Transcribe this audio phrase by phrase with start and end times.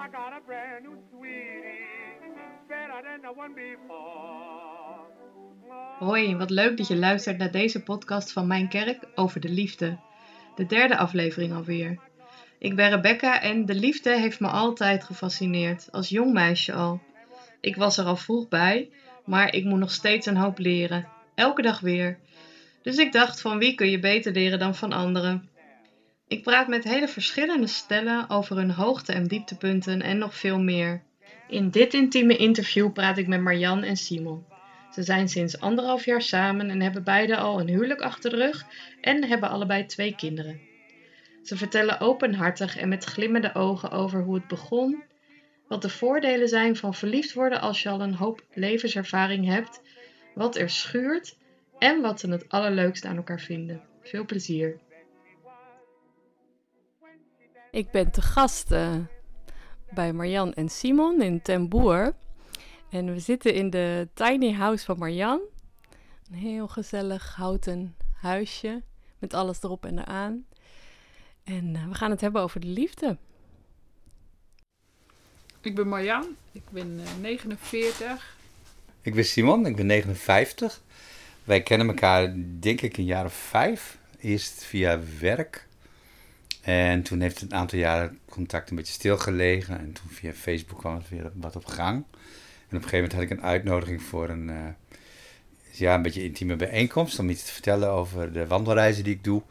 [0.00, 0.96] I got a brand new
[3.36, 4.00] one before.
[5.98, 9.98] Hoi, wat leuk dat je luistert naar deze podcast van Mijn Kerk over de liefde.
[10.54, 11.98] De derde aflevering alweer.
[12.58, 17.00] Ik ben Rebecca en de liefde heeft me altijd gefascineerd, als jong meisje al.
[17.60, 18.90] Ik was er al vroeg bij,
[19.24, 21.08] maar ik moet nog steeds een hoop leren.
[21.34, 22.18] Elke dag weer.
[22.82, 25.48] Dus ik dacht van wie kun je beter leren dan van anderen.
[26.30, 31.02] Ik praat met hele verschillende stellen over hun hoogte- en dieptepunten en nog veel meer.
[31.48, 34.44] In dit intieme interview praat ik met Marjan en Simon.
[34.92, 38.66] Ze zijn sinds anderhalf jaar samen en hebben beide al een huwelijk achter de rug
[39.00, 40.60] en hebben allebei twee kinderen.
[41.42, 45.02] Ze vertellen openhartig en met glimmende ogen over hoe het begon,
[45.68, 49.80] wat de voordelen zijn van verliefd worden als je al een hoop levenservaring hebt,
[50.34, 51.36] wat er schuurt
[51.78, 53.82] en wat ze het allerleukste aan elkaar vinden.
[54.02, 54.78] Veel plezier.
[57.70, 58.94] Ik ben te gast eh,
[59.90, 62.14] bij Marjan en Simon in Ten Boer.
[62.90, 65.40] En we zitten in de tiny house van Marjan.
[66.30, 68.82] Een heel gezellig houten huisje
[69.18, 70.46] met alles erop en eraan.
[71.44, 73.16] En eh, we gaan het hebben over de liefde.
[75.60, 78.36] Ik ben Marjan, ik ben eh, 49.
[79.02, 80.80] Ik ben Simon, ik ben 59.
[81.44, 83.98] Wij kennen elkaar denk ik een jaar of vijf.
[84.18, 85.68] Eerst via werk.
[86.60, 89.78] En toen heeft het een aantal jaren contact een beetje stilgelegen.
[89.78, 91.96] En toen via Facebook kwam het weer wat op gang.
[91.96, 94.56] En op een gegeven moment had ik een uitnodiging voor een, eh,
[95.70, 97.18] ja, een beetje intieme bijeenkomst.
[97.18, 99.42] Om iets te vertellen over de wandelreizen die ik doe.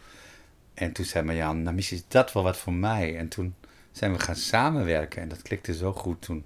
[0.73, 3.17] En toen zei Marjan, nou misschien is dat wel wat voor mij.
[3.17, 3.55] En toen
[3.91, 5.21] zijn we gaan samenwerken.
[5.21, 6.21] En dat klikte zo goed.
[6.21, 6.45] Toen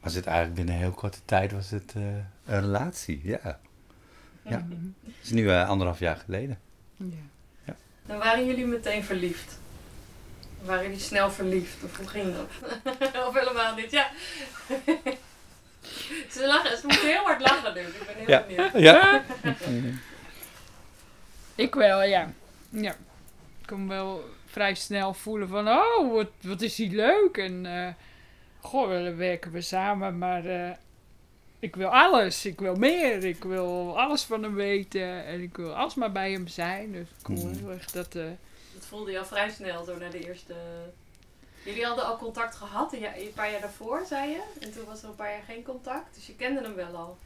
[0.00, 2.02] was het eigenlijk binnen een heel korte tijd was het, eh,
[2.44, 3.20] een relatie.
[3.22, 3.60] Ja.
[4.42, 4.66] Ja.
[5.04, 6.58] Het is nu eh, anderhalf jaar geleden.
[6.96, 7.76] Ja.
[8.06, 9.58] Dan waren jullie meteen verliefd.
[10.64, 11.84] Waren jullie snel verliefd?
[11.84, 12.48] Of hoe ging dat?
[13.28, 14.10] of helemaal niet, ja.
[16.30, 17.80] ze, lachen, ze moeten heel hard lachen nu.
[17.80, 18.42] Ik ben heel Ja.
[18.46, 18.72] benieuwd.
[18.82, 19.24] Ja.
[21.54, 22.32] Ik wel, ja.
[22.70, 22.90] ja.
[23.60, 27.36] Ik kon wel vrij snel voelen van, oh, wat, wat is die leuk.
[27.36, 27.88] En, eh
[28.60, 30.70] goh, dan werken we samen, maar eh,
[31.58, 32.46] ik wil alles.
[32.46, 33.24] Ik wil meer.
[33.24, 35.24] Ik wil alles van hem weten.
[35.24, 36.92] En ik wil alsmaar bij hem zijn.
[36.92, 37.54] Dus ik kon Mhm.
[37.58, 38.14] heel erg dat...
[38.14, 38.32] eh, Dat
[38.94, 40.54] voelde je al vrij snel, zo na de eerste...
[41.64, 44.42] Jullie hadden al contact gehad, een, paar jaar daarvoor, zei je.
[44.60, 46.14] En toen was er een paar jaar geen contact.
[46.14, 47.18] Dus je kende hem wel al.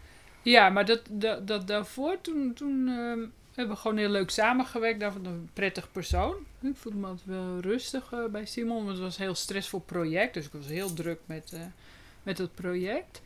[0.42, 5.00] Ja, maar dat, dat, dat daarvoor, toen, toen ehm, hebben we gewoon heel leuk samengewerkt.
[5.00, 6.34] Dat was een prettig persoon.
[6.60, 8.84] Ik voelde me altijd wel rustig eh, bij Simon.
[8.84, 10.34] Want het was een heel stressvol project.
[10.34, 11.60] Dus ik was heel druk met, eh,
[12.22, 13.22] met het project.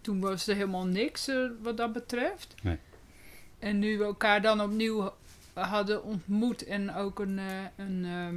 [0.00, 2.54] Toen was er helemaal niks eh, wat dat betreft.
[2.62, 2.78] Nee.
[3.58, 5.12] En nu we elkaar dan opnieuw
[5.68, 8.36] hadden ontmoet en ook een, eh, een, ehm,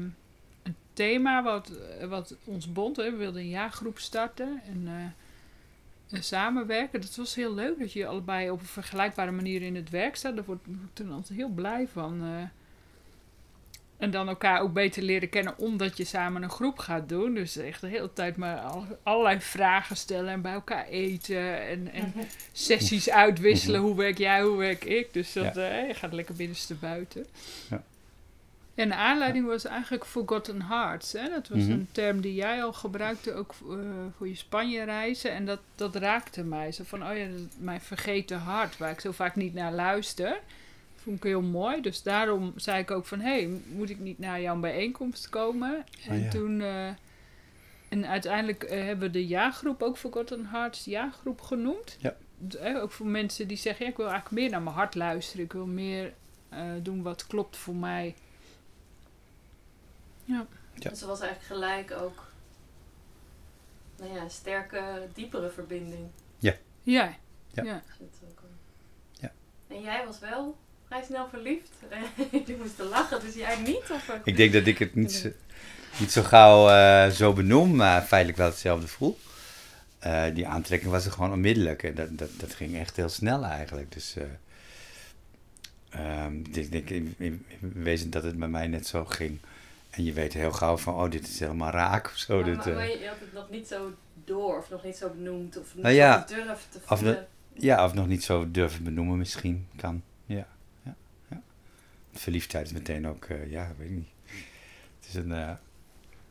[0.63, 1.72] een thema wat,
[2.09, 2.95] wat ons bond.
[2.97, 4.61] We wilden een jaargroep starten.
[4.66, 7.01] En, eh, en samenwerken.
[7.01, 10.35] Dat was heel leuk dat je allebei op een vergelijkbare manier in het werk staat.
[10.35, 12.22] Daar word ik toen altijd heel blij van.
[12.23, 12.44] eh.
[14.03, 17.34] En dan elkaar ook beter leren kennen omdat je samen een groep gaat doen.
[17.34, 21.62] Dus echt de hele tijd maar al- allerlei vragen stellen en bij elkaar eten.
[21.68, 22.14] En, en
[22.52, 23.81] sessies uitwisselen.
[23.81, 25.14] Hoe werk jij, hoe werk ik?
[25.14, 27.25] Dus dat, eh, je gaat lekker binnenste buiten.
[27.69, 27.84] Ja.
[28.75, 31.12] En de aanleiding was eigenlijk Forgotten Hearts.
[31.12, 31.30] Hè?
[31.30, 31.72] Dat was Mhm.
[31.72, 33.75] een term die jij al gebruikte, ook eh,
[34.18, 35.31] voor je Spanje-reizen.
[35.31, 36.72] En dat, dat raakte mij.
[36.72, 37.25] Zo van, oh ja,
[37.58, 40.40] mijn vergeten hart, waar ik zo vaak niet naar luister.
[41.03, 41.81] Vond ik heel mooi.
[41.81, 45.86] Dus daarom zei ik ook van, hé, hey, moet ik niet naar jouw bijeenkomst komen?
[46.08, 46.30] En ja.
[46.30, 46.62] toen...
[46.62, 46.90] eh,
[47.94, 51.97] en uiteindelijk eh, hebben we de jaargroep ook Forgotten Hearts jaargroep genoemd.
[52.00, 52.16] Ja.
[52.59, 55.46] Eh, ook voor mensen die zeggen, ja, ik wil eigenlijk meer naar mijn hart luisteren.
[55.46, 56.14] Ik wil meer
[56.50, 58.16] eh, doen wat klopt voor mij.
[60.25, 60.46] Ja.
[60.74, 60.90] Ja.
[60.90, 62.31] Dus er was eigenlijk gelijk ook...
[63.97, 66.08] Nou ja, een sterke, diepere verbinding.
[66.38, 66.56] Ja.
[66.84, 67.16] Ja.
[67.52, 67.84] ja.
[67.97, 68.52] Zit ook wel.
[69.12, 69.31] Ja.
[69.68, 70.58] En jij was wel
[70.93, 71.69] vrij snel verliefd.
[72.47, 73.84] Je moest lachen, dus jij niet?
[73.91, 74.19] Of?
[74.23, 75.29] Ik denk dat ik het niet zo,
[75.99, 79.19] niet zo gauw eh, zo benoem, maar feitelijk wel hetzelfde voel.
[79.99, 81.84] Eh, die aantrekking was er gewoon onmiddellijk.
[81.84, 83.91] En dat, dat, dat ging echt heel snel eigenlijk.
[83.91, 84.25] Dus eh,
[85.90, 89.39] ehm, ik denk in, wezen dat het bij mij net zo ging.
[89.89, 92.43] En je weet heel gauw van, oh, dit is helemaal raak of zo.
[92.43, 93.93] Dit, maar, maar je had het nog niet zo
[94.25, 97.28] door, of nog niet zo benoemd, of niet Nou ja, zo durf te of voelen.
[97.53, 100.03] Ja, of nog niet zo durven benoemen misschien kan.
[100.25, 100.47] Ja.
[102.13, 104.07] Verliefdheid is meteen ook, eh, ja, weet ik niet.
[104.99, 105.53] Het is een, eh,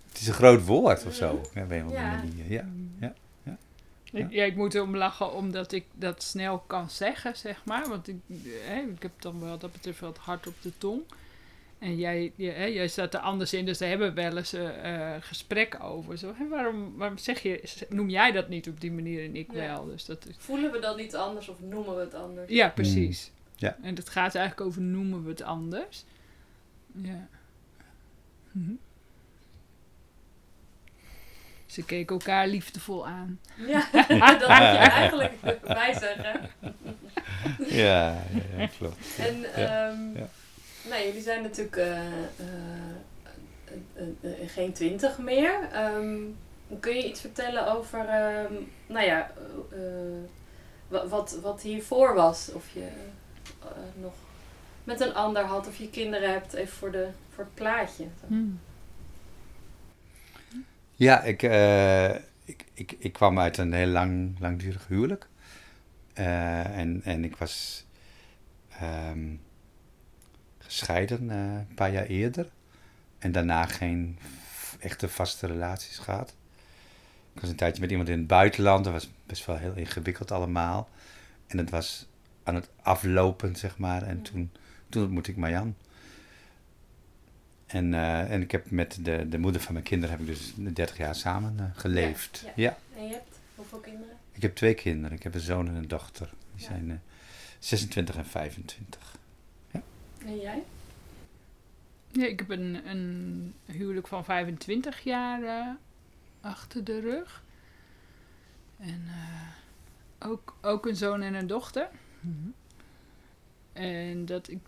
[0.08, 1.26] het is een groot woord of zo.
[1.54, 2.16] Ja, op een of andere Ja.
[2.16, 2.50] manier.
[2.52, 2.68] Ja,
[3.00, 3.14] ja.
[4.12, 7.88] Ik, ja, ik moet erom lachen omdat ik dat snel kan zeggen, zeg maar.
[7.88, 8.16] Want ik,
[8.68, 11.00] eh, ik heb dan wel dat betreft wel het hart op de tong.
[11.78, 14.52] En jij, je, hè, jij staat er anders in, dus daar hebben we wel eens
[14.52, 16.18] eh eh, gesprekken over.
[16.18, 19.52] Zo, hè, waarom, waarom zeg je, noem jij dat niet op die manier en ik
[19.52, 19.58] Ja.
[19.58, 19.84] wel?
[19.86, 22.50] Dus dat is, Voelen we dat niet anders of noemen we het anders?
[22.50, 23.30] ja, precies.
[23.62, 23.76] Ja.
[23.82, 26.04] En het gaat eigenlijk over noemen we het anders.
[26.92, 27.26] Ja.
[28.52, 28.72] Mhm.
[31.66, 33.40] Ze keken elkaar liefdevol aan.
[33.56, 34.46] Ja, dat moet je
[35.00, 36.40] eigenlijk bij zeggen.
[37.68, 38.22] Ja, ja,
[38.58, 39.06] ja, klopt.
[39.18, 39.48] En Ja,
[39.88, 40.28] ehm, ja.
[40.88, 42.06] nou, jullie zijn natuurlijk eh, eh,
[44.22, 45.68] eh, geen twintig meer.
[45.72, 46.18] Ehm,
[46.80, 48.52] kun je iets vertellen over, ehm,
[48.86, 49.30] nou ja,
[50.88, 52.52] wa- wat, wat hiervoor was?
[52.52, 52.88] Of je
[53.64, 54.12] eh, nog
[54.84, 58.06] met een ander had, of je kinderen hebt, even voor, de, voor het plaatje.
[60.94, 62.14] Ja, ik, eh,
[62.44, 65.28] ik, ik, ik kwam uit een heel lang, langdurig huwelijk.
[66.12, 67.84] Eh, en, en ik was
[68.68, 69.34] ehm,
[70.58, 72.48] gescheiden een paar jaar eerder.
[73.18, 74.18] En daarna geen
[74.80, 76.34] echte vaste relaties gehad.
[77.34, 78.84] Ik was een tijdje met iemand in het buitenland.
[78.84, 80.88] Dat was best wel heel ingewikkeld allemaal.
[81.46, 82.06] En het was
[82.42, 84.02] aan het aflopen, zeg maar.
[84.02, 84.50] En toen,
[84.88, 85.74] toen ontmoette ik Marjan.
[87.66, 90.52] En, eh, en ik heb met de, de moeder van mijn kinderen heb ik dus
[90.56, 92.42] 30 jaar samen eh, geleefd.
[92.44, 92.76] Ja, Ja, ja.
[93.00, 94.16] En je hebt hoeveel kinderen?
[94.32, 95.16] ik heb twee kinderen.
[95.16, 96.30] Ik heb een zoon en een dochter.
[96.54, 96.68] Die Ja.
[96.70, 96.96] zijn eh,
[97.58, 99.16] 26 en 25.
[100.24, 100.62] En jij?
[102.08, 105.76] Ja, ik heb een, een huwelijk van 25 jaar
[106.40, 107.42] achter de rug.
[108.78, 111.88] En eh, ook, ook een zoon en een dochter.
[113.72, 114.58] En dat ik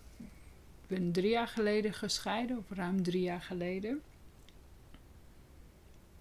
[0.87, 4.01] ben drie jaar geleden gescheiden, of ruim drie jaar geleden.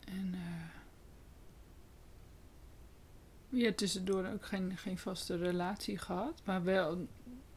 [0.05, 0.65] En eh,
[3.49, 6.43] ja, tussendoor ook geen, geen vaste relatie gehad.
[6.45, 6.99] Maar wel,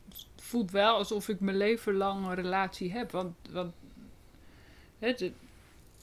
[0.09, 3.11] het voelt wel alsof ik mijn leven lang een relatie heb.
[3.11, 3.73] Want, want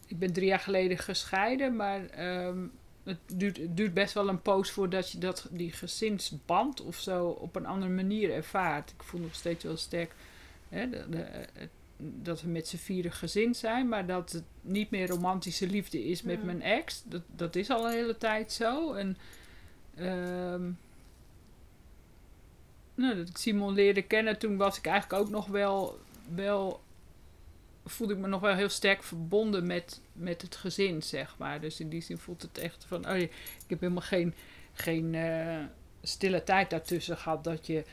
[0.06, 2.66] ik ben drie jaar geleden gescheiden, maar ehm,
[3.04, 7.26] het, duurt, het duurt best wel een poos voordat je dat, die gezinsband of zo
[7.28, 8.90] op een andere manier ervaart.
[8.90, 10.14] Ik voel nog steeds wel sterk
[10.68, 14.90] hè, de- de- het- dat we met z'n vieren gezin zijn, maar dat het niet
[14.90, 17.02] meer romantische liefde is met mijn ex.
[17.06, 18.92] Dat, dat is al een hele tijd zo.
[18.92, 19.16] En
[19.94, 20.62] ehm,
[22.94, 25.98] nou, dat ik Simon leerde kennen, toen was ik eigenlijk ook nog wel,
[26.34, 26.80] wel
[27.84, 31.60] voelde ik me nog wel heel sterk verbonden met, met het gezin, zeg maar.
[31.60, 33.30] Dus in die zin voelt het echt van, oh, ik
[33.66, 34.34] heb helemaal geen,
[34.72, 35.64] geen eh,
[36.02, 37.84] stille tijd daartussen gehad dat je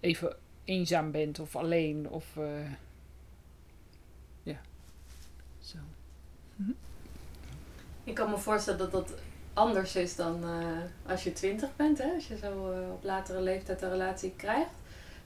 [0.00, 2.70] even eenzaam bent of alleen of eh,
[4.42, 4.60] ja,
[5.60, 5.78] zo.
[8.04, 9.12] Ik kan me voorstellen dat dat
[9.52, 12.12] anders is dan eh, als je twintig bent, hè?
[12.14, 12.52] als je zo
[12.92, 14.70] op latere leeftijd een relatie krijgt.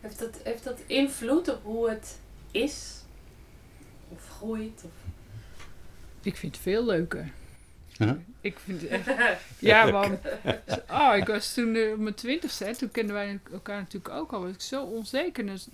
[0.00, 2.18] Heeft dat, heeft dat invloed op hoe het
[2.50, 2.97] is?
[4.08, 4.82] Of groeit?
[4.84, 4.90] Of...
[6.22, 7.31] Ik vind het veel leuker.
[7.99, 8.12] Huh?
[8.40, 9.06] Ik vind het echt
[9.58, 10.19] Ja, want
[10.90, 14.32] oh, ik was toen eh, op mijn twintigste, hè, toen kenden wij elkaar natuurlijk ook
[14.32, 14.40] al.
[14.40, 15.46] Was ik zo onzeker.
[15.46, 15.69] Dus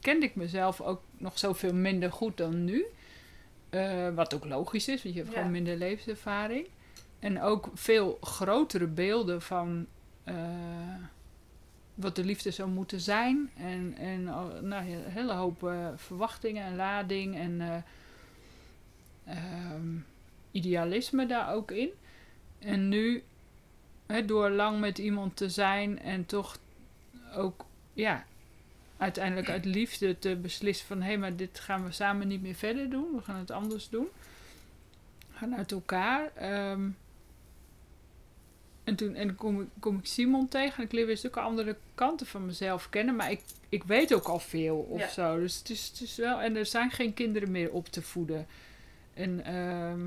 [0.00, 2.84] kende ik mezelf ook nog zoveel minder goed dan nu.
[3.70, 5.38] Eh, wat ook logisch is, want je hebt Ja.
[5.38, 6.66] gewoon minder levenservaring.
[7.18, 9.86] En ook veel grotere beelden van
[10.24, 10.34] eh,
[11.94, 13.50] wat de liefde zou moeten zijn.
[13.56, 17.76] En, en al- nou, een hele hoop eh, verwachtingen en lading en eh,
[19.36, 19.96] ehm,
[20.50, 21.90] idealisme daar ook in.
[22.58, 23.22] En nu,
[24.06, 26.58] hè, door lang met iemand te zijn en toch
[27.34, 28.24] ook, ja,
[28.96, 31.00] uiteindelijk uit liefde te beslissen van...
[31.00, 33.06] hé, hey, maar dit gaan we samen niet meer verder doen.
[33.14, 34.08] We gaan het anders doen.
[35.30, 36.30] We gaan uit elkaar.
[36.34, 36.88] ehm,
[38.84, 40.76] en toen en kom, ik, kom ik Simon tegen.
[40.76, 43.16] En ik leer weer stukken andere kanten van mezelf kennen.
[43.16, 45.08] Maar ik, ik weet ook al veel of Ja.
[45.08, 45.38] zo.
[45.40, 46.40] Dus het is, het is wel...
[46.40, 48.46] En er zijn geen kinderen meer op te voeden.
[49.14, 49.44] En...
[49.44, 50.00] ehm,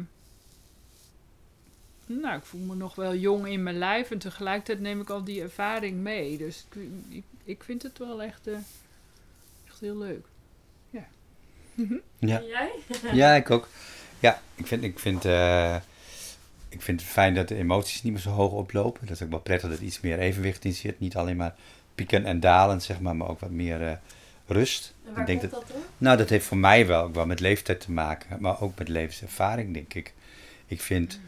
[2.21, 5.23] nou, ik voel me nog wel jong in mijn lijf en tegelijkertijd neem ik al
[5.23, 6.37] die ervaring mee.
[6.37, 8.53] Dus ik, ik, ik vind het wel echt, eh,
[9.67, 10.25] echt heel leuk.
[10.89, 11.07] Ja.
[12.19, 12.69] En jij?
[13.13, 13.67] Ja, ik ook.
[14.19, 15.75] Ja, ik vind, ik, vind, eh,
[16.69, 19.07] ik vind het fijn dat de emoties niet meer zo hoog oplopen.
[19.07, 20.99] Dat is ook wel prettig dat er iets meer evenwicht in zit.
[20.99, 21.55] Niet alleen maar
[21.95, 23.91] pieken en dalen, zeg maar, maar ook wat meer eh,
[24.47, 24.93] rust.
[25.15, 27.79] Ik denk komt dat, dat nou, dat heeft voor mij wel ook wel met leeftijd
[27.79, 30.13] te maken, maar ook met levenservaring, denk ik.
[30.65, 31.19] Ik vind,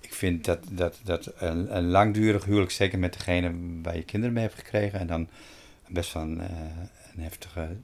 [0.00, 4.34] ik vind dat, dat, dat een, een langdurig huwelijk, zeker met degene waar je kinderen
[4.34, 5.28] mee hebt gekregen, en dan
[5.88, 6.48] best wel een, eh,
[7.14, 7.76] een heftige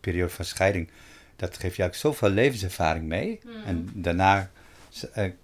[0.00, 0.88] periode van scheiding,
[1.36, 3.40] dat geeft je eigenlijk zoveel levenservaring mee.
[3.44, 3.66] Mhm.
[3.66, 4.50] En daarna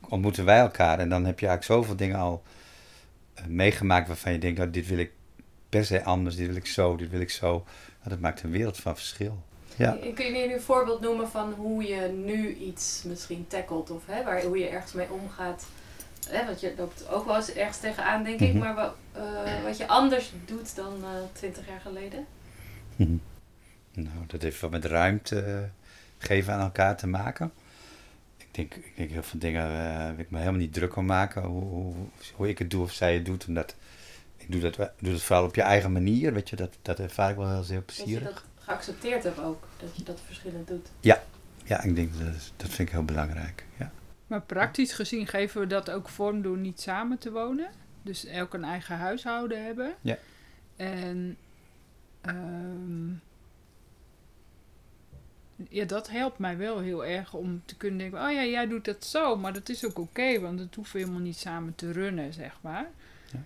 [0.08, 2.42] ontmoeten wij elkaar en dan heb je eigenlijk zoveel dingen al
[3.34, 5.10] eh, meegemaakt waarvan je denkt, nou, dit wil ik
[5.68, 7.50] per se anders, dit wil ik zo, dit wil ik zo.
[7.98, 9.42] Nou, dat maakt een wereld van verschil.
[9.76, 9.98] Ja.
[10.14, 14.24] Kun je nu een voorbeeld noemen van hoe je nu iets misschien tackelt of hè,
[14.24, 15.66] waar, hoe je ergens mee omgaat?
[16.28, 18.58] Hè, want je loopt ook wel eens ergens tegenaan, denk ik, Mhm.
[18.58, 22.26] maar wat, eh, wat je anders doet dan eh, twintig jaar geleden?
[22.96, 23.16] Mhm.
[23.92, 25.58] Nou, dat heeft wat met ruimte eh,
[26.18, 27.52] geven aan elkaar te maken.
[28.58, 31.06] Ik denk, ik denk heel veel dingen eh, waar ik me helemaal niet druk om
[31.06, 31.42] maken.
[31.42, 31.94] Hoe, hoe,
[32.34, 33.46] hoe ik het doe of zij het doet.
[33.48, 33.74] Omdat
[34.36, 36.32] ik doe dat, wel- doe dat vooral op je eigen manier.
[36.32, 38.28] Weet je, dat, dat ervaar ik wel heel, heel Dat je plezierig.
[38.28, 40.88] dat geaccepteerd hebt ook, dat je dat verschillend doet.
[41.00, 41.22] Ja,
[41.82, 43.64] ik denk dat, is- dat vind ik heel belangrijk.
[43.78, 43.90] Ja.
[44.26, 47.70] Maar praktisch gezien geven we dat ook vorm door niet samen te wonen.
[48.02, 49.94] Dus elk een eigen huishouden hebben.
[50.00, 50.16] Ja.
[50.76, 51.36] En
[52.20, 53.08] ehm,
[55.68, 58.84] ja, dat helpt mij wel heel erg om te kunnen denken: oh ja, jij doet
[58.84, 62.32] dat zo, maar dat is ook oké, want het hoeft helemaal niet samen te runnen,
[62.32, 62.90] zeg maar.
[63.32, 63.42] Ja.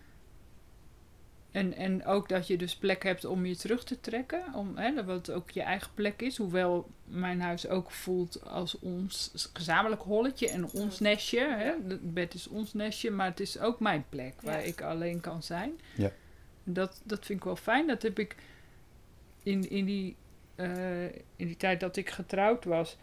[1.51, 4.95] En, en ook dat je dus plek hebt om je terug te trekken, om, hè,
[4.95, 6.37] dat het ook je eigen plek is.
[6.37, 11.41] Hoewel mijn huis ook voelt als ons gezamenlijk holletje en ons nestje.
[11.41, 11.73] Hè.
[11.89, 14.67] Het bed is ons nestje, maar het is ook mijn plek waar Ja.
[14.67, 15.81] ik alleen kan zijn.
[15.97, 16.11] Ja.
[16.65, 17.87] Dat, dat vind ik wel fijn.
[17.87, 18.37] Dat heb ik
[19.43, 20.17] in, in, die,
[20.63, 21.05] eh,
[21.37, 22.97] in die tijd dat ik getrouwd was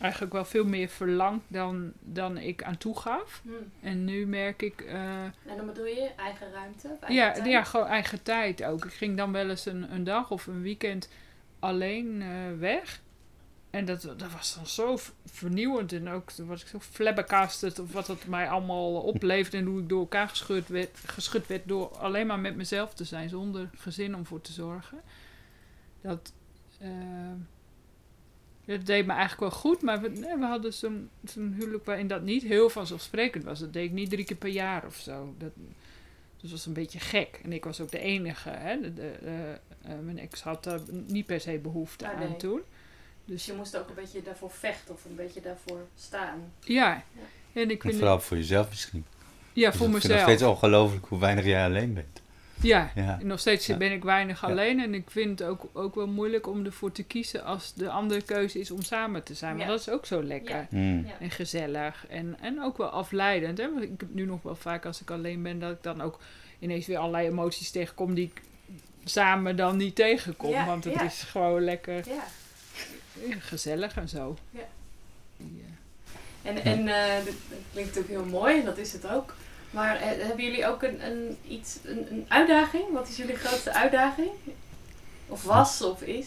[0.00, 3.42] eigenlijk wel veel meer verlangd dan, dan ik aan toegaf.
[3.44, 3.86] Hm.
[3.86, 4.80] En nu merk ik...
[4.80, 6.88] eh, En dan bedoel je eigen ruimte?
[6.88, 7.46] eigen ja, tijd?
[7.46, 8.84] ja, gewoon eigen tijd ook.
[8.84, 11.08] Ik ging dan wel eens een, een dag of een weekend
[11.58, 12.28] alleen eh,
[12.58, 13.00] weg.
[13.70, 15.92] En dat, dat was dan zo vernieuwend.
[15.92, 19.56] En ook toen was ik zo flabbergasted of wat het mij allemaal opleverde.
[19.56, 23.04] En hoe ik door elkaar geschud werd, geschud werd door alleen maar met mezelf te
[23.04, 23.28] zijn.
[23.28, 25.00] Zonder gezin om voor te zorgen.
[26.00, 26.32] Dat,
[26.78, 26.88] eh,
[28.64, 29.82] dat deed me eigenlijk wel goed.
[29.82, 33.58] Maar we, nee, we hadden zo'n zo'n huwelijk waarin dat niet heel vanzelfsprekend was.
[33.58, 35.34] Dat deed ik niet drie keer per jaar of zo.
[35.38, 35.50] Dat,
[36.40, 37.40] dus was een beetje gek.
[37.44, 38.48] En ik was ook de enige.
[38.50, 38.80] Hè?
[38.80, 39.58] De, de, eh, eh,
[40.02, 42.36] mijn ex had daar niet per se behoefte Ah, aan nee.
[42.36, 42.60] toen.
[43.24, 46.52] Dus Dus je moest ook een beetje daarvoor vechten of een beetje daarvoor staan.
[46.64, 47.02] ja.
[47.52, 49.04] En ik En vind vooral voor jezelf misschien.
[49.52, 50.38] ja, Dus voor ik vind het nog mezelf.
[50.38, 52.22] steeds ongelooflijk hoe weinig jij alleen bent.
[52.62, 52.90] Ja,
[53.22, 53.76] nog steeds Ja.
[53.76, 54.48] ben ik weinig Ja.
[54.48, 54.80] alleen.
[54.80, 58.22] En ik vind het ook, ook wel moeilijk om ervoor te kiezen als de andere
[58.22, 59.56] keuze is om samen te zijn.
[59.56, 59.70] Maar Ja.
[59.70, 60.56] dat is ook zo lekker.
[60.56, 60.66] Ja.
[60.70, 61.06] Mm.
[61.20, 62.06] En gezellig.
[62.08, 63.58] En, en ook wel afleidend.
[63.58, 63.70] Hè?
[63.72, 66.20] Want ik heb nu nog wel vaak als ik alleen ben, dat ik dan ook
[66.58, 68.42] inees weer allerlei emoties tegenkom die ik
[69.04, 70.50] samen dan niet tegenkom.
[70.50, 71.02] Ja, want het ja.
[71.02, 72.24] is gewoon lekker Ja.
[73.28, 74.36] ja, gezellig en zo.
[74.50, 74.60] Ja.
[76.42, 77.34] En, en eh, dat
[77.72, 79.34] klinkt natuurlijk heel mooi, en dat is het ook.
[79.70, 82.92] Maar eh, hebben jullie ook een, een, iets, een, een uitdaging?
[82.92, 84.30] Wat is jullie grootste uitdaging?
[85.26, 86.26] Of was of is?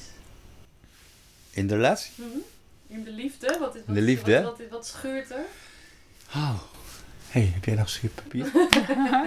[1.52, 2.12] In de relatie?
[2.16, 2.38] Mhm.
[2.88, 3.58] In de liefde?
[3.60, 4.42] Wat, is, wat, De liefde?
[4.42, 5.46] Wat, wat, wat schuurt er?
[6.36, 6.60] Oh.
[7.30, 8.52] hey, heb jij nog schuurpapier?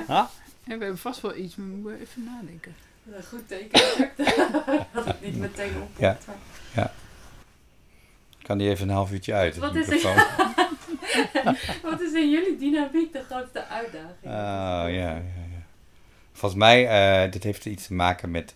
[0.06, 0.28] ah?
[0.64, 2.74] En we hebben vast wel iets, maar we moeten even nadenken.
[3.12, 3.80] Een goed teken.
[4.92, 5.90] dat het niet meteen op.
[5.98, 6.18] Ja.
[8.42, 9.56] Kan die even een half uurtje uit?
[9.56, 10.02] Wat de is het?
[11.90, 14.24] Wat is in jullie dynamiek de grootste uitdaging?
[14.24, 15.62] Oh, ja, ja, ja.
[16.32, 18.54] Volgens mij, eh dit heeft iets te maken met,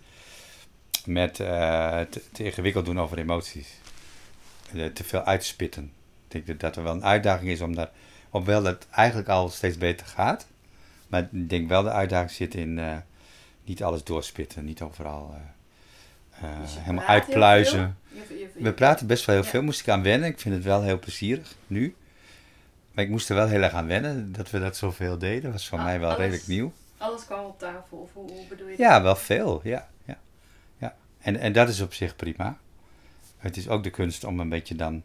[1.04, 3.68] met eh, te, te ingewikkeld doen over emoties.
[4.74, 5.92] Eh, te veel uitspitten.
[6.28, 7.90] Ik denk dat dat er wel een uitdaging is, om daar,
[8.30, 10.46] hoewel dat eigenlijk al steeds beter gaat.
[11.08, 12.80] Maar ik denk wel de uitdaging zit in
[13.64, 15.34] niet alles doorspitten, niet overal
[16.62, 17.96] Dus helemaal uitpluizen.
[18.12, 18.20] veel?
[18.28, 19.50] Je- je- je- We praten best wel heel Ja.
[19.50, 20.28] veel, moest ik aan wennen.
[20.28, 21.94] Ik vind het wel heel plezierig nu.
[22.98, 25.42] Maar ik moest er wel heel erg aan wennen dat we dat zoveel deden.
[25.42, 26.20] Dat was voor Ah, mij wel alles.
[26.20, 26.72] redelijk nieuw.
[26.96, 28.86] Alles kwam op tafel, of hoe, hoe bedoel je dat?
[28.86, 29.60] Ja, wel veel.
[29.64, 30.18] Ja, ja,
[30.78, 30.96] ja.
[31.18, 32.58] En, en dat is op zich prima.
[33.36, 35.02] Het is ook de kunst om een beetje dan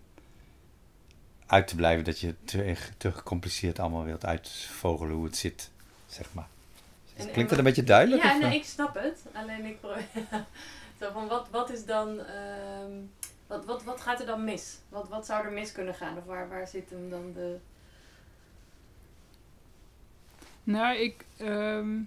[1.46, 5.70] uit te blijven dat je te, te gecompliceerd allemaal wilt uitvogelen hoe het zit,
[6.08, 6.48] zeg maar.
[7.16, 8.24] En- en Klinkt dat een beetje duidelijk?
[8.24, 9.20] Ja, nee, ik snap het.
[9.34, 10.04] Alleen ik probeer...
[11.00, 12.20] Zo van, wat, wat is dan...
[12.20, 12.92] ehm,
[13.48, 14.78] wat, wat, wat gaat er dan mis?
[14.90, 16.18] Wat, wat zou er mis kunnen gaan?
[16.18, 17.58] Of waar, waar zit hem dan de...
[20.64, 22.00] Nou, ik, ehm,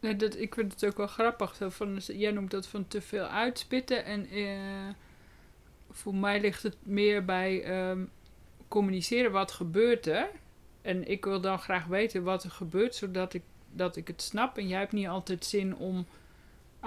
[0.00, 1.54] dat, ik vind het ook wel grappig.
[1.54, 4.04] Zo van, jij noemt dat van te veel uitspitten.
[4.04, 4.94] En eh,
[5.90, 8.04] voor mij ligt het meer bij ehm,
[8.68, 10.30] communiceren wat gebeurt er.
[10.82, 14.58] En ik wil dan graag weten wat er gebeurt, zodat ik, dat ik het snap.
[14.58, 16.06] En jij hebt niet altijd zin om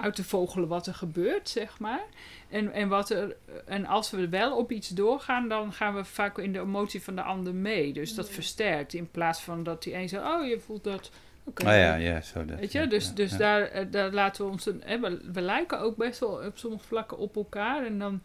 [0.00, 2.04] uit te vogelen wat er gebeurt, zeg maar.
[2.48, 3.36] En, en, wat er,
[3.66, 7.14] en als we wel op iets doorgaan, dan gaan we vaak in de emotie van
[7.14, 7.92] de ander mee.
[7.92, 8.94] Dus dat versterkt.
[8.94, 11.10] In plaats van dat die een zegt, oh, je voelt dat.
[11.44, 11.62] Oké.
[11.62, 12.58] Oh ja, ja, zo dat.
[12.58, 13.38] Weet je, ja, dus, ja, dus ja.
[13.38, 14.66] Daar, eh, daar laten we ons...
[14.66, 17.86] Een, hè, we, we lijken ook best wel op sommige vlakken op elkaar.
[17.86, 18.20] En dan,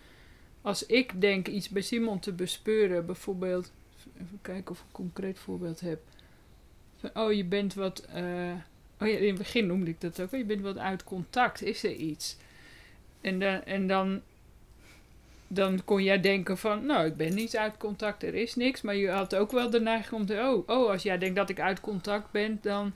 [0.62, 3.72] als ik denk iets bij Simon te bespeuren, bijvoorbeeld...
[4.22, 6.00] Even kijken of ik een concreet voorbeeld heb.
[6.98, 8.00] Van, oh, je bent wat...
[8.00, 8.24] eh,
[9.04, 10.32] oh ja, in het begin noemde ik dat ook.
[10.32, 11.62] Je bent wat uit contact.
[11.64, 12.38] Is er iets?
[13.22, 14.22] En dan, en dan
[15.48, 18.82] dan kon jij denken van, nou, ik ben niet uit contact, er is niks.
[18.82, 21.50] Maar je had ook wel de neiging om te, oh, oh als jij denkt dat
[21.50, 22.94] ik uit contact ben, dan,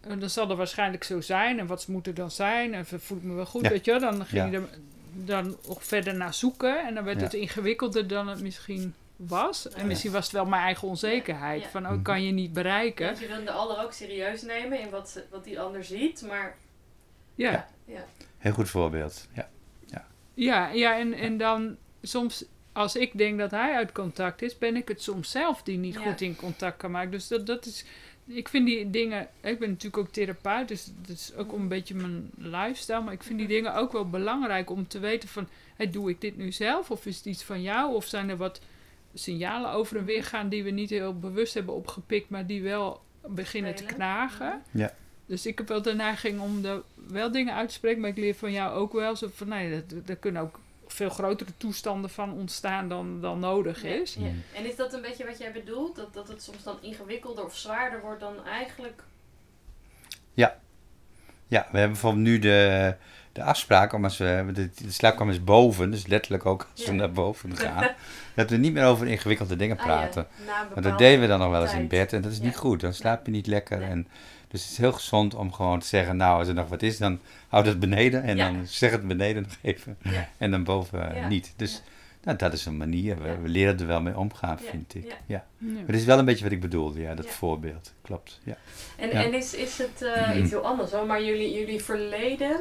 [0.00, 1.58] eh, dan zal er waarschijnlijk zo zijn.
[1.58, 2.74] En wat moet er dan zijn?
[2.74, 3.68] En voel ik me wel goed, Ja.
[3.68, 3.98] weet je?
[3.98, 4.50] Dan ging Ja.
[4.50, 4.68] je er
[5.24, 6.86] dan nog verder naar zoeken.
[6.86, 7.24] En dan werd Ja.
[7.24, 8.94] het ingewikkelder dan het misschien
[9.26, 9.68] was.
[9.68, 11.62] En misschien was het wel mijn eigen onzekerheid.
[11.62, 11.68] Ja.
[11.68, 11.92] Van, Mhm.
[11.92, 13.06] oh, kan je niet bereiken.
[13.06, 16.22] Want je wil de ander ook serieus nemen in wat, ze- wat die ander ziet,
[16.26, 16.56] maar
[17.34, 17.50] Ja.
[17.50, 18.04] ja, ja.
[18.38, 19.28] Heel goed voorbeeld.
[19.34, 19.50] Ja.
[20.34, 24.76] Ja, ja en, en dan soms, als ik denk dat hij uit contact is, ben
[24.76, 26.00] ik het soms zelf die niet Ja.
[26.00, 27.10] goed in contact kan maken.
[27.10, 27.84] Dus dat, dat is,
[28.26, 31.94] ik vind die dingen, ik ben natuurlijk ook therapeut, dus dat is ook een beetje
[31.94, 33.00] mijn lifestyle.
[33.00, 36.20] Maar ik vind die dingen ook wel belangrijk om te weten van, hey, doe ik
[36.20, 37.94] dit nu zelf of is het iets van jou?
[37.94, 38.60] Of zijn er wat
[39.14, 43.00] signalen over en weer gaan die we niet heel bewust hebben opgepikt, maar die wel
[43.26, 44.62] beginnen te knagen?
[44.70, 44.94] Ja.
[45.26, 48.16] Dus ik heb wel de neiging om er wel dingen uit te spreken, maar ik
[48.16, 49.16] leer van jou ook wel.
[49.16, 53.84] Zo van, nee, dat, er kunnen ook veel grotere toestanden van ontstaan dan, dan nodig
[53.84, 54.14] is.
[54.14, 54.26] Ja.
[54.54, 55.96] En is dat een beetje wat jij bedoelt?
[55.96, 59.02] Dat, dat het soms dan ingewikkelder of zwaarder wordt dan eigenlijk?
[60.34, 62.94] Ja, we hebben bijvoorbeeld nu de,
[63.32, 66.90] de afspraak om als we de, de slaapkamer is boven, dus letterlijk ook als we
[66.92, 66.98] Ja.
[66.98, 67.90] naar boven gaan,
[68.34, 70.26] dat we niet meer over ingewikkelde dingen Ah, ja, praten.
[70.38, 72.56] een Want dat deden we dan nog wel eens in bed en dat is niet
[72.56, 72.80] goed.
[72.80, 73.78] Dan slaap je niet lekker.
[73.78, 73.88] Nee.
[73.88, 74.08] En,
[74.48, 76.98] dus het is heel gezond om gewoon te zeggen, nou als er nog wat is,
[76.98, 78.50] dan houd het beneden en Ja.
[78.52, 80.28] dan zeg het beneden nog even Ja.
[80.38, 81.28] en dan boven eh, Ja.
[81.28, 81.52] niet.
[81.56, 81.80] Dus Ja.
[82.22, 83.38] nou, dat is een manier, we, Ja.
[83.40, 84.70] we leren er wel mee omgaan, Ja.
[84.70, 85.16] vind ik.
[85.26, 85.44] Ja.
[85.58, 87.30] Maar dit is wel een beetje wat ik bedoelde, ja, dat Ja.
[87.30, 87.92] voorbeeld.
[88.02, 88.56] Klopt, ja.
[88.96, 89.24] En, Ja.
[89.24, 92.60] en is, is het eh, iets heel anders hoor, maar jullie, jullie verleden,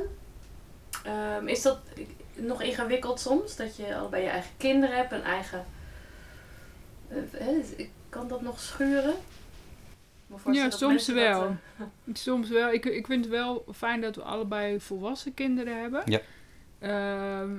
[1.04, 1.80] ehm, is dat
[2.46, 3.56] nog ingewikkeld soms?
[3.56, 5.66] Dat je allebei je eigen kinderen hebt, een eigen...
[7.10, 7.62] eh, hè,
[8.10, 9.14] kan dat nog schuren?
[10.46, 11.58] Ik Ja, soms dat, wel.
[11.78, 12.72] eh, Soms wel.
[12.72, 16.02] Ik, ik vind het wel fijn dat we allebei volwassen kinderen hebben.
[16.06, 16.20] Ja.
[16.80, 17.52] Ehm,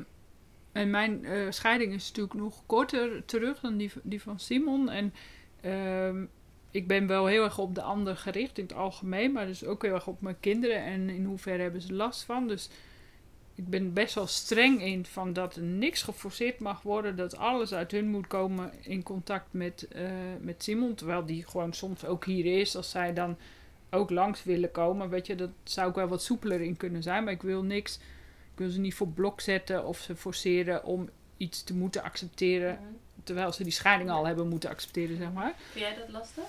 [0.72, 4.90] en mijn eh, scheiding is natuurlijk nog korter terug dan die, die van Simon.
[4.90, 5.14] En
[5.60, 6.24] ehm,
[6.70, 9.82] ik ben wel heel erg op de ander gericht in het algemeen, maar dus ook
[9.82, 12.48] heel erg op mijn kinderen en in hoeverre hebben ze last van.
[12.48, 12.68] Dus
[13.54, 17.74] ik ben best wel streng in van dat er niks geforceerd mag worden, dat alles
[17.74, 20.10] uit hun moet komen in contact met, eh,
[20.40, 20.94] met Simon.
[20.94, 23.36] Terwijl die gewoon soms ook hier is, als zij dan
[23.90, 25.08] ook langs willen komen.
[25.08, 27.94] Weet je, dat zou ik wel wat soepeler in kunnen zijn, maar ik wil niks,
[28.52, 32.78] ik wil ze niet voor blok zetten of ze forceren om iets te moeten accepteren,
[32.80, 32.92] mhm.
[33.24, 35.54] terwijl ze die scheiding al hebben moeten accepteren, zeg maar.
[35.70, 36.44] Vind jij dat lastig?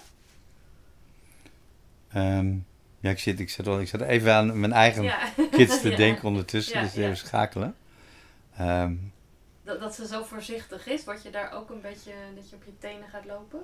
[2.08, 2.56] Ehm,
[3.04, 5.20] ja, ik zit, ik, zit wel, ik zit even aan mijn eigen Ja.
[5.52, 5.96] kids te Ja.
[5.96, 7.76] denken ondertussen, dus even schakelen.
[8.58, 8.94] Ehm,
[9.64, 12.64] Dat, dat ze zo voorzichtig is, word je daar ook een beetje, dat je op
[12.66, 13.60] je tenen gaat lopen?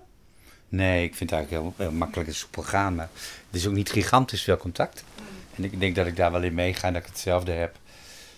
[0.70, 3.74] nee, ik vind het eigenlijk heel, heel makkelijk en soepel gaan, maar het is ook
[3.74, 5.04] niet gigantisch veel contact.
[5.56, 7.76] En ik denk dat ik daar wel in meega en dat ik hetzelfde heb.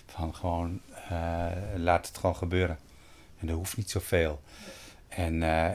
[0.07, 2.77] Van gewoon, eh, laat het gewoon gebeuren.
[3.39, 4.41] En er hoeft niet zoveel.
[5.07, 5.65] En, eh,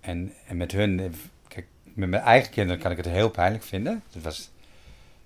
[0.00, 1.06] en, en met hun, eh,
[1.48, 4.02] kijk, met mijn eigen kinderen kan ik het heel pijnlijk vinden.
[4.12, 4.50] Het was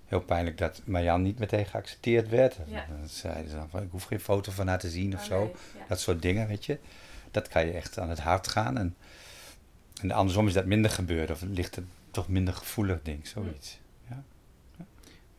[0.09, 2.57] heel pijnlijk dat Marjan niet meteen geaccepteerd werd.
[2.66, 2.87] Ja.
[2.88, 5.27] Dan zeiden ze dan van, ik hoef geen foto van haar te zien of Oh,
[5.27, 5.38] zo.
[5.38, 5.85] nee, ja.
[5.88, 6.79] Dat soort dingen, weet je.
[7.31, 8.79] Dat kan je echt aan het hart gaan.
[8.79, 8.97] En,
[10.01, 11.31] en andersom is dat minder gebeurd.
[11.31, 13.79] Of ligt het toch minder gevoelig, denk ik, zoiets.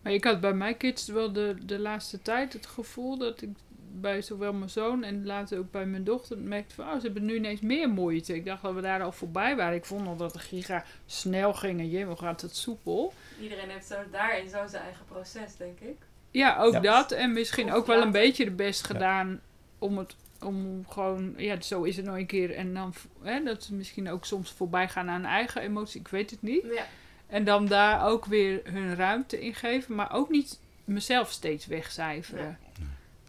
[0.02, 3.50] Maar ik had bij mijn kids wel de, de laatste tijd het gevoel dat ik
[3.92, 7.26] bij zowel mijn zoon en later ook bij mijn dochter merkte van, oh, ze hebben
[7.26, 8.36] nu ineens meer moeite.
[8.36, 9.76] Ik dacht dat we daar al voorbij waren.
[9.78, 11.90] Ik vond al dat de giga snel gingen.
[11.90, 13.14] Jee, hoe gaat het soepel?
[13.42, 15.96] Iedereen heeft zo daarin zo zijn eigen proces, denk ik.
[16.32, 16.80] Ja, ook Ja.
[16.80, 17.12] dat.
[17.12, 18.94] En misschien Of ook wel een beetje de best Ja.
[18.94, 19.42] gedaan
[19.80, 22.56] om het om gewoon, ja, zo is het nog een keer.
[22.56, 26.00] En dan hè, dat ze misschien ook soms voorbij gaan aan eigen emotie.
[26.00, 26.64] Ik weet het niet.
[26.74, 26.86] Ja.
[27.28, 32.60] En dan daar ook weer hun ruimte in geven, maar ook niet mezelf steeds wegcijferen.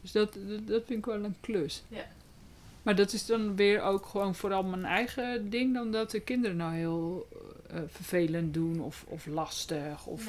[0.00, 1.82] Dus dat, dat, dat vind ik wel een klus.
[1.88, 2.04] Ja.
[2.82, 6.56] Maar dat is dan weer ook gewoon vooral mijn eigen ding, dan dat de kinderen
[6.56, 7.28] nou heel
[7.70, 10.24] eh, vervelend doen of, of lastig of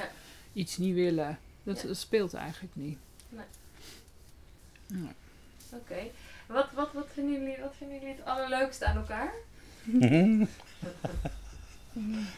[0.54, 1.40] iets niet willen.
[1.64, 1.88] Dat, Ja.
[1.88, 2.98] dat speelt eigenlijk niet.
[3.30, 3.46] Nee.
[4.88, 5.12] Nee.
[5.74, 6.00] Oké.
[6.48, 9.34] Wat, wat, wat, vinden jullie, wat vinden jullie het allerleukste aan elkaar?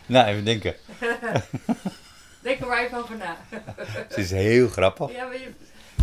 [0.05, 0.75] nou, even denken.
[2.41, 3.37] Denk er maar even over na.
[4.09, 5.11] Ze is heel grappig.
[5.11, 5.51] Ja, maar je,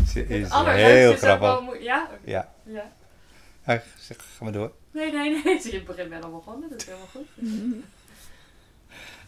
[0.09, 1.83] Ze is heel is grappig.
[1.83, 2.09] Ja?
[2.25, 2.53] Ja.
[2.65, 2.93] Ja.
[3.67, 4.73] Ja, zeg, ga maar door.
[4.91, 5.73] Nee, nee, nee.
[5.73, 6.69] Je begint wel al begonnen.
[6.71, 7.27] Dat is helemaal goed.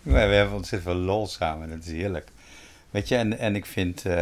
[0.03, 1.69] Maar we hebben ontzettend veel lol samen.
[1.69, 2.29] Dat is heerlijk.
[2.91, 4.07] Weet je, en, en ik vind...
[4.07, 4.13] eh,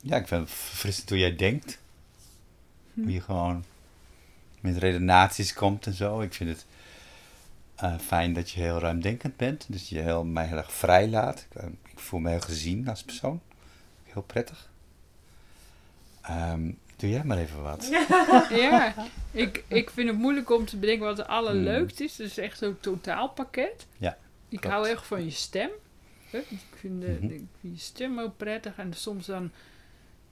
[0.00, 1.78] ja, ik vind het verfrissend hoe jij denkt.
[2.94, 3.64] Hoe je gewoon
[4.60, 6.20] met redenaties komt en zo.
[6.20, 6.66] Ik vind het
[7.76, 9.64] eh, fijn dat je heel ruimdenkend bent.
[9.68, 11.46] Dus je heel, mij heel erg vrij laat.
[11.50, 13.40] Ik, eh, ik voel me heel gezien als persoon.
[14.04, 14.68] Heel prettig.
[16.26, 17.88] Ehm, Doe jij maar even wat.
[18.50, 18.94] Ja,
[19.30, 22.18] ik, ik vind het moeilijk om te bedenken wat het allerleukste is.
[22.18, 23.86] Het is echt zo'n totaalpakket.
[23.96, 24.16] Ja,
[24.48, 24.74] Ik klopt.
[24.74, 25.70] hou echt van je stem.
[26.30, 27.24] Hè, Ik vind, de, Mhm.
[27.32, 28.72] ik vind je stem ook prettig.
[28.76, 29.50] En soms dan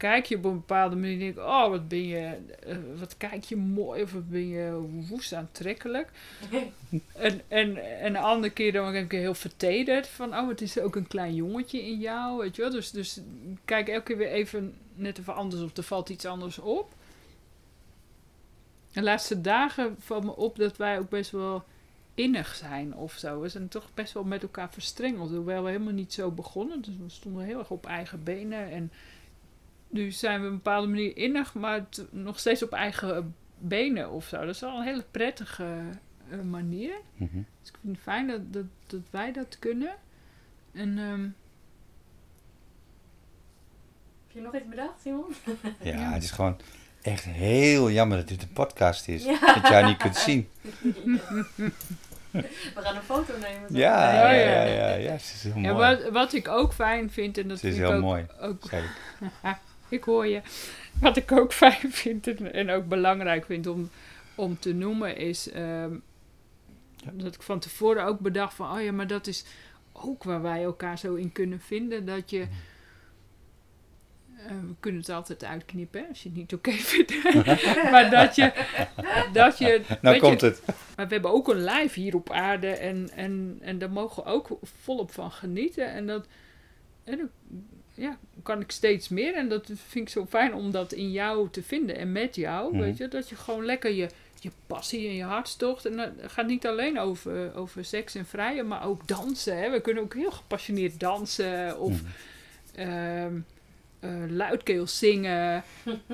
[0.02, 1.42] kijk je op een bepaalde manier en denk ik...
[1.42, 2.38] Oh, wat ben je...
[2.66, 4.02] eh, wat kijk je mooi.
[4.02, 4.70] Of wat ben je
[5.08, 6.10] woest aantrekkelijk.
[7.12, 10.06] En, en, en de andere keer dan ben ik heel vertederd.
[10.06, 12.38] Van, oh, het is ook een klein jongetje in jou.
[12.38, 12.70] Weet je wel?
[12.70, 13.20] Dus, dus
[13.64, 16.94] kijk elke keer weer even net even anders of er valt iets anders op.
[18.92, 21.64] De laatste dagen valt me op dat wij ook best wel
[22.14, 23.40] innig zijn of zo.
[23.40, 25.30] We zijn toch best wel met elkaar verstrengeld.
[25.30, 26.82] Hoewel we helemaal niet zo begonnen.
[26.82, 28.70] Dus we stonden heel erg op eigen benen.
[28.70, 28.90] En
[29.92, 34.26] nu zijn we op een bepaalde manier innig, maar nog steeds op eigen benen of
[34.26, 34.40] zo.
[34.40, 35.76] Dat is wel een hele prettige
[36.30, 36.92] eh, manier.
[37.16, 37.36] Mhm.
[37.60, 39.94] Dus ik vind het fijn dat, dat, dat wij dat kunnen.
[40.72, 41.22] En ehm,
[44.26, 45.34] Heb je nog iets bedacht, Simon?
[45.82, 46.12] Ja, Ja.
[46.12, 46.56] het is gewoon
[47.02, 49.24] echt heel jammer dat dit een podcast is.
[49.24, 49.54] Ja.
[49.54, 50.48] Dat jij niet kunt zien.
[52.30, 53.68] We gaan een foto nemen.
[53.70, 53.76] zo.
[53.78, 54.30] Ja, Ja,
[54.64, 55.10] ja, ja.
[55.12, 55.96] het is heel ja, mooi.
[55.96, 58.26] wat, wat ik ook fijn vind, en dat Het is vind ik heel ook, mooi.
[58.40, 58.62] ook
[59.92, 60.04] ik.
[60.04, 60.40] hoor je.
[61.00, 63.90] Wat ik ook fijn vind en, ook belangrijk vind om,
[64.34, 65.94] om te noemen is ehm,
[67.12, 69.44] dat ik van tevoren ook bedacht van, oh ja, maar dat is
[69.92, 72.04] ook waar wij elkaar zo in kunnen vinden.
[72.04, 72.46] Dat je,
[74.36, 77.24] eh, we kunnen het altijd uitknippen hè, als je het niet oké vindt.
[77.92, 78.52] maar dat je,
[79.32, 80.62] dat je, Nou komt je, het.
[80.96, 84.30] maar we hebben ook een live hier op aarde en, en, en daar mogen we
[84.30, 85.92] ook volop van genieten.
[85.92, 86.26] En dat
[87.04, 87.30] en
[87.94, 89.34] ja, kan ik steeds meer.
[89.34, 92.72] En dat vind ik zo fijn om dat in jou te vinden en met jou.
[92.72, 92.82] Mhm.
[92.82, 94.08] Weet je, dat je gewoon lekker je,
[94.40, 95.86] je passie en je hartstocht.
[95.86, 99.58] En dat gaat niet alleen over, over seks en vrijen, maar ook dansen.
[99.58, 99.70] Hè.
[99.70, 102.00] We kunnen ook heel gepassioneerd dansen of
[104.02, 105.64] eh, luidkeels zingen.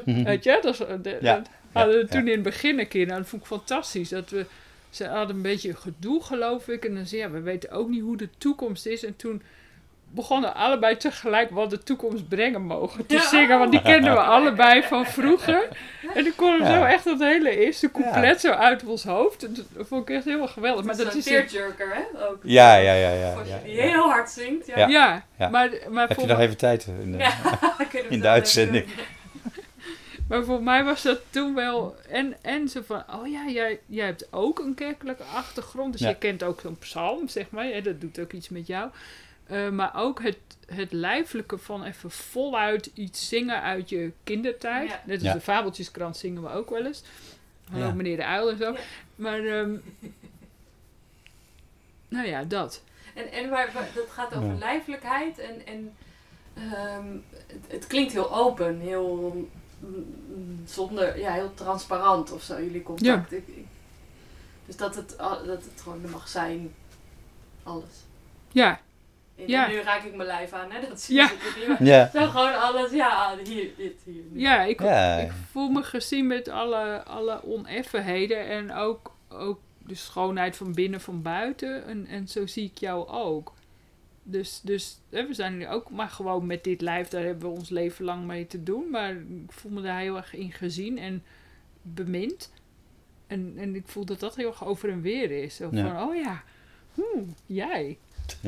[0.05, 0.23] Mhm.
[0.25, 2.27] Weet je, dat, eh, Ja, hadden we ja, toen ja.
[2.27, 3.07] in het begin een keer.
[3.07, 4.09] Nou, dat vond ik fantastisch.
[4.09, 4.47] Dat we,
[4.91, 6.85] ze hadden een beetje gedoe, geloof ik.
[6.85, 9.05] En dan zei ja, we weten ook niet hoe de toekomst is.
[9.05, 9.43] En toen
[10.11, 13.29] begonnen allebei tegelijk wat de toekomst brengen mogen te Ja.
[13.29, 13.59] zingen.
[13.59, 15.69] Want die kenden we allebei van vroeger.
[16.15, 16.79] En ik kon hem Ja.
[16.79, 19.45] zo echt dat hele eerste couplet zo uit ons hoofd.
[19.45, 20.85] En Dat vond ik echt heel erg geweldig.
[20.85, 21.27] Maar dat is...
[21.27, 22.27] een tearjerker, hè?
[22.29, 22.39] Ook.
[22.43, 23.33] Ja, ja, ja, ja.
[23.33, 24.67] Als je ja, die heel hard zingt.
[24.67, 24.79] Ja.
[24.79, 24.87] Ja.
[24.89, 25.49] Ja, Ja.
[25.49, 26.87] maar, maar Heb je nog even tijd?
[27.03, 27.31] In de- Ja,
[27.91, 28.87] kunnen we In de uitzending.
[30.29, 31.95] Maar voor mij was dat toen wel.
[32.11, 35.93] En, en zo van: oh ja, jij, jij hebt ook een kerkelijke achtergrond.
[35.93, 36.09] Dus Ja.
[36.09, 37.67] je kent ook zo'n psalm, zeg maar.
[37.67, 38.91] Ja, dat doet ook iets met jou.
[39.49, 44.91] Eh, maar ook het, het lijfelijke van even voluit iets zingen uit je kindertijd.
[44.91, 45.03] Ja.
[45.07, 45.33] Net als Ja.
[45.33, 47.03] de Fabeltjeskrant zingen we ook wel eens.
[47.73, 47.87] Ja.
[47.87, 48.73] ook meneer de Uil en zo.
[48.73, 48.79] Ja.
[49.17, 49.77] Maar, ehm,
[52.09, 52.83] nou ja, dat.
[53.15, 54.55] En, en waar, waar- dat gaat over Ja.
[54.59, 55.39] lijfelijkheid.
[55.39, 55.93] En, en
[56.55, 57.07] ehm,
[57.47, 59.47] het, het klinkt heel open, heel
[59.79, 63.33] mm, zonder, ja, heel transparant of zo, jullie contact.
[63.33, 63.67] Ik, ik-
[64.67, 66.75] dus dat het, dat het gewoon er mag zijn,
[67.63, 67.91] alles.
[68.53, 68.81] Ja,
[69.47, 69.69] Ja.
[69.69, 70.89] nu raak ik mijn lijf aan, hè?
[70.89, 71.25] Dat zie Ja.
[71.31, 71.69] je niet.
[71.69, 72.11] maar Ja.
[72.15, 74.23] Zo gewoon alles, ja, hier, dit, hier.
[74.33, 75.17] ja, ik, Ja.
[75.19, 81.01] ik voel me gezien met alle, alle oneffenheden en ook, ook de schoonheid van binnen,
[81.01, 81.87] van buiten.
[81.87, 83.53] En, en zo zie ik jou ook.
[84.23, 87.57] Dus, dus hè, we zijn nu ook maar gewoon met dit lijf, daar hebben we
[87.59, 88.91] ons leven lang mee te doen.
[88.91, 91.23] Maar ik voel me daar heel erg in gezien en
[91.83, 92.53] bemind.
[93.27, 95.57] En, en ik voel dat dat heel erg over en weer is.
[95.57, 95.87] Zo Ja.
[95.95, 96.43] van, oh ja,
[96.95, 97.99] hmm, jij.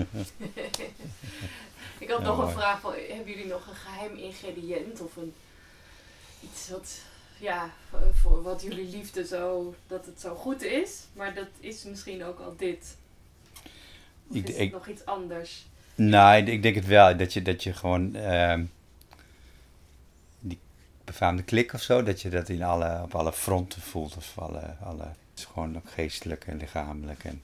[1.98, 5.34] Ik had Ja, nog een vraag van, hebben jullie nog een geheim ingrediënt of een,
[6.40, 6.98] iets wat,
[7.38, 7.70] ja,
[8.14, 12.38] voor wat jullie liefde zo, dat het zo goed is, maar dat is misschien ook
[12.40, 12.96] al dit.
[14.28, 15.66] Of Ik- is ik- het nog iets anders?
[15.94, 17.16] Nou, ik, ik denk het wel.
[17.16, 18.64] Dat je, dat je gewoon ehm,
[20.40, 20.58] die
[21.04, 24.16] befaamde klik of zo, dat je dat in alle, op alle fronten voelt.
[24.16, 27.42] Of alle, alle, het is gewoon ook geestelijk en lichamelijk en,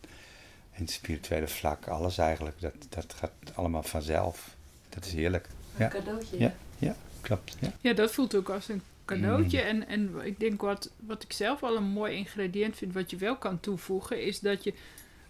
[0.77, 1.87] en spirituele vlak.
[1.89, 2.61] Alles eigenlijk.
[2.61, 4.57] Dat, dat gaat allemaal vanzelf.
[4.89, 5.47] Dat is heerlijk.
[5.47, 5.89] Een Ja.
[5.89, 6.39] cadeautje.
[6.39, 6.97] Ja.
[7.21, 7.57] Klopt.
[7.61, 7.73] Ja.
[7.81, 9.61] Ja, dat voelt ook als een cadeautje.
[9.61, 9.67] Mm.
[9.67, 13.17] En, en ik denk wat, wat ik zelf al een mooi ingrediënt vind, wat je
[13.17, 14.75] wel kan toevoegen, is dat je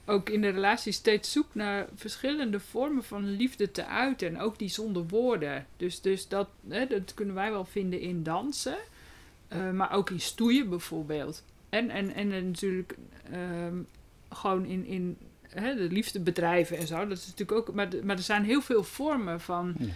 [0.04, 4.28] ook in de relatie steeds zoekt naar verschillende vormen van liefde te uiten.
[4.28, 5.66] En ook die zonder woorden.
[5.76, 8.76] Dus, dus dat, hè, dat kunnen wij wel vinden in dansen,
[9.48, 11.42] eh, maar ook in stoeien bijvoorbeeld.
[11.68, 12.96] En, en, en natuurlijk
[13.32, 13.76] ehm,
[14.30, 15.16] gewoon in, in
[15.48, 17.06] hè, de liefde bedrijven en zo.
[17.08, 17.74] Dat is natuurlijk ook.
[17.74, 19.74] Maar, maar er zijn heel veel vormen van.
[19.78, 19.86] Ja.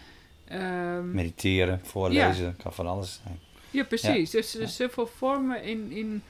[0.96, 3.38] ehm, Mediteren, voorlezen, kan van alles zijn.
[3.70, 4.30] ja, precies.
[4.30, 6.22] Dus er zijn veel vormen in, in,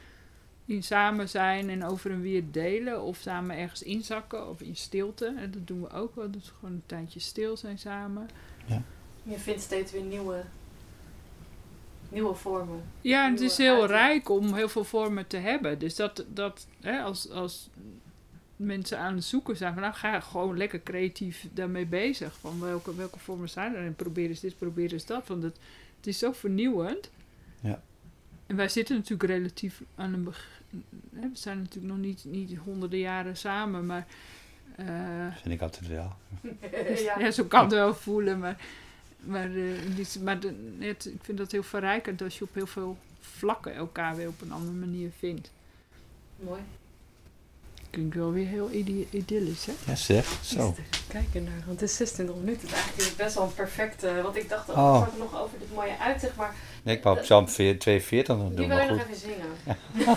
[0.64, 3.02] in samen zijn en over en weer delen.
[3.02, 5.34] Of samen ergens inzakken of in stilte.
[5.38, 6.30] En dat doen we ook wel.
[6.30, 8.28] Dus gewoon een tijdje stil zijn samen.
[9.22, 10.44] Je vindt steeds weer nieuwe
[12.10, 12.82] nieuwe vormen.
[13.00, 13.90] Ja, en het is heel uiting.
[13.90, 15.78] rijk om heel veel vormen te hebben.
[15.78, 17.68] Dus dat, dat hè, als, als
[18.62, 22.38] mensen aan het zoeken zijn, van nou ga gewoon lekker creatief daarmee bezig.
[22.40, 25.26] Van welke, welke vormen zijn er en probeer eens dit, probeer eens dat.
[25.26, 25.56] Want het,
[25.96, 27.10] het is zo vernieuwend.
[27.60, 27.82] Ja.
[28.46, 30.24] En wij zitten natuurlijk relatief aan een
[31.10, 34.06] We zijn natuurlijk nog niet, niet honderden jaren samen, maar
[34.76, 34.86] eh,
[35.42, 36.12] Vind ik altijd wel.
[37.04, 37.18] ja.
[37.24, 38.38] ja, zo kan het wel voelen.
[38.38, 38.60] Maar,
[39.20, 42.66] maar, eh, die- maar de, het, ik vind dat heel verrijkend als je op heel
[42.66, 45.50] veel vlakken elkaar weer op een andere manier vindt.
[46.36, 46.60] Mooi.
[47.90, 48.70] Klinkt wel weer heel
[49.10, 49.72] idyllisch, hè?
[49.86, 50.38] Ja, zeg.
[50.42, 50.74] Zo.
[51.08, 52.60] Kijken naar, want het is 26 minuten.
[52.68, 54.20] Het is eigenlijk best wel een perfecte.
[54.22, 55.06] Want ik dacht ook Oh.
[55.18, 58.68] nog over dit mooie uitzicht, maar Nee, ik wou op Psalm 42 nog die doen,
[58.68, 59.76] wil je nog even zingen.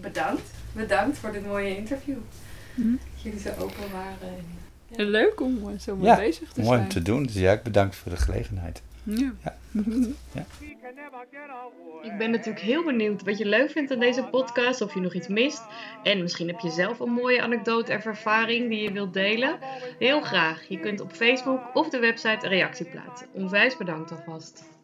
[0.00, 0.42] Bedankt.
[0.72, 2.16] Bedankt voor dit mooie interview.
[2.74, 2.90] Mhm.
[2.90, 4.18] Dat jullie zo open waren.
[4.90, 6.88] En, En leuk om eh, zo mee Ja, bezig te Mooi om zijn.
[6.88, 7.22] te doen.
[7.22, 8.82] Dus ja, ik bedankt voor de gelegenheid.
[9.02, 9.32] Ja.
[12.02, 15.14] Ik ben natuurlijk heel benieuwd wat je leuk vindt aan deze podcast, of je nog
[15.14, 15.62] iets mist.
[16.02, 19.58] En misschien heb je zelf een mooie anekdote of ervaring die je wilt delen.
[19.98, 20.68] Heel graag.
[20.68, 23.28] Je kunt op Facebook of de website een reactie plaatsen.
[23.32, 24.77] Onwijs bedankt alvast.